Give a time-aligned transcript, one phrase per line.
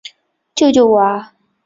[0.55, 1.33] 救救我啊！